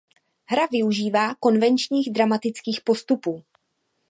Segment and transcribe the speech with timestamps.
[0.45, 3.43] Hra využívá konvenčních dramatických postupů.